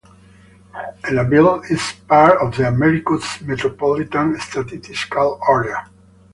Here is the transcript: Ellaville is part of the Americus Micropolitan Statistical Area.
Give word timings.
Ellaville 1.03 1.69
is 1.69 1.93
part 2.07 2.41
of 2.41 2.57
the 2.57 2.67
Americus 2.67 3.23
Micropolitan 3.37 4.41
Statistical 4.41 5.39
Area. 5.47 5.87